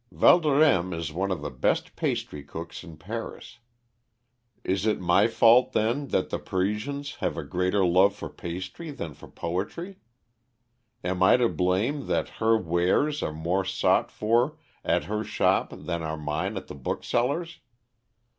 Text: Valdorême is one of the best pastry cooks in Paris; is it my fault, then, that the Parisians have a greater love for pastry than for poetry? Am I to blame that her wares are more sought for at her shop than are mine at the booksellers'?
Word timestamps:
Valdorême 0.11 0.95
is 0.97 1.13
one 1.13 1.29
of 1.29 1.41
the 1.43 1.51
best 1.51 1.95
pastry 1.95 2.41
cooks 2.43 2.83
in 2.83 2.97
Paris; 2.97 3.59
is 4.63 4.87
it 4.87 4.99
my 4.99 5.27
fault, 5.27 5.73
then, 5.73 6.07
that 6.07 6.31
the 6.31 6.39
Parisians 6.39 7.17
have 7.17 7.37
a 7.37 7.43
greater 7.43 7.85
love 7.85 8.15
for 8.15 8.27
pastry 8.27 8.89
than 8.89 9.13
for 9.13 9.27
poetry? 9.27 9.99
Am 11.03 11.21
I 11.21 11.37
to 11.37 11.47
blame 11.47 12.07
that 12.07 12.29
her 12.41 12.57
wares 12.57 13.21
are 13.21 13.31
more 13.31 13.63
sought 13.63 14.09
for 14.09 14.57
at 14.83 15.03
her 15.03 15.23
shop 15.23 15.69
than 15.69 16.01
are 16.01 16.17
mine 16.17 16.57
at 16.57 16.65
the 16.65 16.73
booksellers'? 16.73 17.59